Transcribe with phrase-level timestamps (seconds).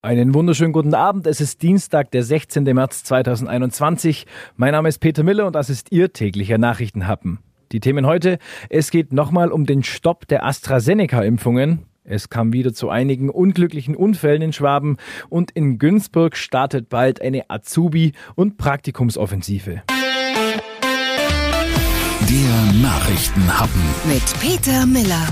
[0.00, 1.26] Einen wunderschönen guten Abend.
[1.26, 2.62] Es ist Dienstag, der 16.
[2.62, 4.26] März 2021.
[4.54, 7.40] Mein Name ist Peter Miller und das ist Ihr täglicher Nachrichtenhappen.
[7.72, 8.38] Die Themen heute.
[8.70, 11.80] Es geht nochmal um den Stopp der AstraZeneca-Impfungen.
[12.04, 14.98] Es kam wieder zu einigen unglücklichen Unfällen in Schwaben
[15.30, 19.82] und in Günzburg startet bald eine Azubi- und Praktikumsoffensive.
[22.30, 25.26] Der Nachrichtenhappen mit Peter Miller.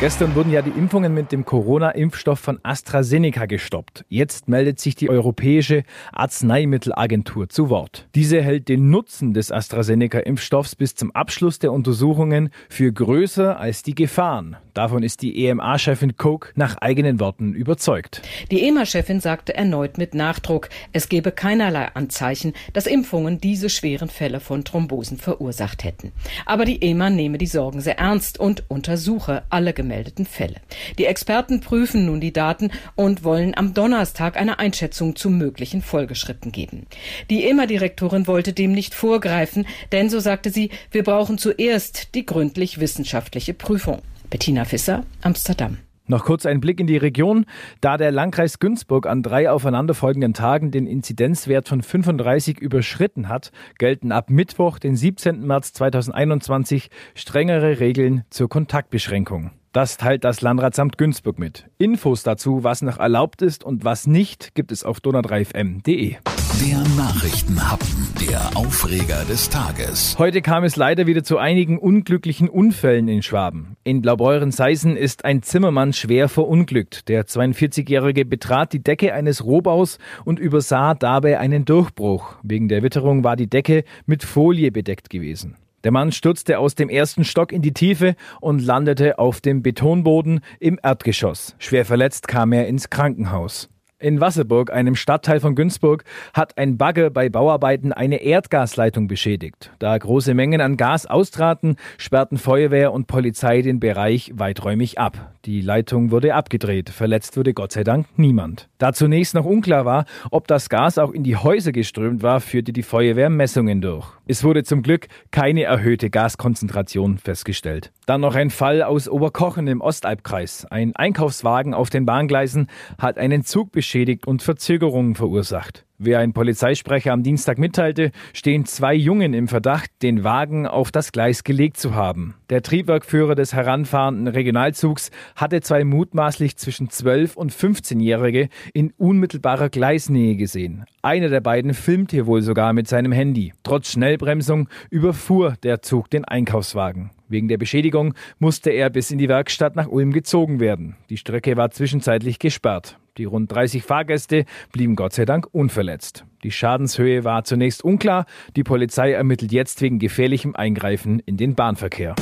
[0.00, 4.06] Gestern wurden ja die Impfungen mit dem Corona-Impfstoff von AstraZeneca gestoppt.
[4.08, 8.08] Jetzt meldet sich die Europäische Arzneimittelagentur zu Wort.
[8.14, 13.94] Diese hält den Nutzen des AstraZeneca-Impfstoffs bis zum Abschluss der Untersuchungen für größer als die
[13.94, 14.56] Gefahren.
[14.72, 18.22] Davon ist die EMA-Chefin Coke nach eigenen Worten überzeugt.
[18.50, 24.40] Die EMA-Chefin sagte erneut mit Nachdruck, es gebe keinerlei Anzeichen, dass Impfungen diese schweren Fälle
[24.40, 26.12] von Thrombosen verursacht hätten.
[26.46, 30.56] Aber die EMA nehme die Sorgen sehr ernst und untersuche alle Gemeinde gemeldeten Fälle.
[30.98, 36.52] Die Experten prüfen nun die Daten und wollen am Donnerstag eine Einschätzung zu möglichen Folgeschritten
[36.52, 36.86] geben.
[37.28, 42.78] Die EMA-Direktorin wollte dem nicht vorgreifen, denn so sagte sie, wir brauchen zuerst die gründlich
[42.78, 44.00] wissenschaftliche Prüfung.
[44.30, 45.78] Bettina Fisser, Amsterdam.
[46.06, 47.46] Noch kurz ein Blick in die Region.
[47.80, 54.10] Da der Landkreis Günzburg an drei aufeinanderfolgenden Tagen den Inzidenzwert von 35 überschritten hat, gelten
[54.10, 55.46] ab Mittwoch, den 17.
[55.46, 59.52] März 2021, strengere Regeln zur Kontaktbeschränkung.
[59.72, 61.70] Das teilt das Landratsamt Günzburg mit.
[61.78, 66.16] Infos dazu, was noch erlaubt ist und was nicht, gibt es auf donau3fm.de.
[66.60, 70.16] Der Nachrichtenhappen, der Aufreger des Tages.
[70.18, 73.76] Heute kam es leider wieder zu einigen unglücklichen Unfällen in Schwaben.
[73.84, 77.08] In Blaubeuren-Seisen ist ein Zimmermann schwer verunglückt.
[77.08, 82.34] Der 42-Jährige betrat die Decke eines Rohbaus und übersah dabei einen Durchbruch.
[82.42, 85.54] Wegen der Witterung war die Decke mit Folie bedeckt gewesen.
[85.84, 90.40] Der Mann stürzte aus dem ersten Stock in die Tiefe und landete auf dem Betonboden
[90.58, 91.54] im Erdgeschoss.
[91.58, 93.70] Schwer verletzt kam er ins Krankenhaus.
[94.02, 99.72] In Wasserburg, einem Stadtteil von Günzburg, hat ein Bagger bei Bauarbeiten eine Erdgasleitung beschädigt.
[99.78, 105.34] Da große Mengen an Gas austraten, sperrten Feuerwehr und Polizei den Bereich weiträumig ab.
[105.44, 106.88] Die Leitung wurde abgedreht.
[106.88, 108.70] Verletzt wurde Gott sei Dank niemand.
[108.78, 112.72] Da zunächst noch unklar war, ob das Gas auch in die Häuser geströmt war, führte
[112.72, 114.06] die Feuerwehr Messungen durch.
[114.26, 117.92] Es wurde zum Glück keine erhöhte Gaskonzentration festgestellt.
[118.06, 120.66] Dann noch ein Fall aus Oberkochen im Ostalbkreis.
[120.70, 122.68] Ein Einkaufswagen auf den Bahngleisen
[122.98, 125.84] hat einen Zug beschädigt beschädigt und Verzögerungen verursacht.
[125.98, 131.10] Wie ein Polizeisprecher am Dienstag mitteilte, stehen zwei Jungen im Verdacht, den Wagen auf das
[131.10, 132.36] Gleis gelegt zu haben.
[132.50, 140.36] Der Triebwerkführer des heranfahrenden Regionalzugs hatte zwei mutmaßlich zwischen 12 und 15-Jährige in unmittelbarer Gleisnähe
[140.36, 140.84] gesehen.
[141.02, 143.52] Einer der beiden filmte wohl sogar mit seinem Handy.
[143.64, 147.10] Trotz Schnellbremsung überfuhr der Zug den Einkaufswagen.
[147.28, 150.94] Wegen der Beschädigung musste er bis in die Werkstatt nach Ulm gezogen werden.
[151.10, 152.99] Die Strecke war zwischenzeitlich gesperrt.
[153.16, 156.24] Die rund 30 Fahrgäste blieben Gott sei Dank unverletzt.
[156.42, 158.26] Die Schadenshöhe war zunächst unklar.
[158.56, 162.14] Die Polizei ermittelt jetzt wegen gefährlichem Eingreifen in den Bahnverkehr.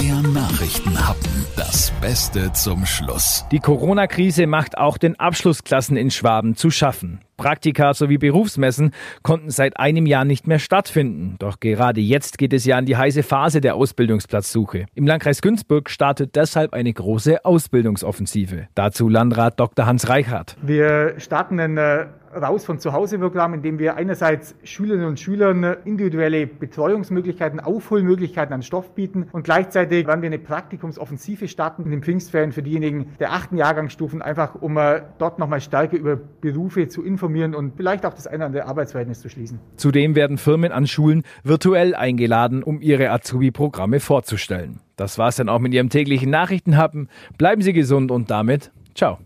[0.00, 1.44] Der Nachrichtenhappen.
[1.56, 3.44] Das Beste zum Schluss.
[3.50, 7.20] Die Corona-Krise macht auch den Abschlussklassen in Schwaben zu schaffen.
[7.36, 8.92] Praktika sowie Berufsmessen
[9.22, 11.34] konnten seit einem Jahr nicht mehr stattfinden.
[11.40, 14.86] Doch gerade jetzt geht es ja an die heiße Phase der Ausbildungsplatzsuche.
[14.94, 18.68] Im Landkreis Günzburg startet deshalb eine große Ausbildungsoffensive.
[18.74, 19.86] Dazu Landrat Dr.
[19.86, 20.56] Hans Reichhardt.
[20.62, 25.76] Wir starten äh, raus von zu Hause Programm, in dem wir einerseits Schülerinnen und Schülern
[25.84, 32.02] individuelle Betreuungsmöglichkeiten, Aufholmöglichkeiten an Stoff bieten und gleichzeitig werden wir eine Praktikumsoffensive starten in den
[32.02, 37.02] Pfingstferien für diejenigen der achten Jahrgangsstufen, einfach um äh, dort nochmal stärker über Berufe zu
[37.02, 39.58] informieren und vielleicht auch das eine oder andere Arbeitsverhältnis zu schließen.
[39.76, 44.80] Zudem werden Firmen an Schulen virtuell eingeladen, um ihre Azubi-Programme vorzustellen.
[44.96, 47.08] Das war's dann auch mit Ihrem täglichen Nachrichtenhappen.
[47.38, 49.18] Bleiben Sie gesund und damit ciao.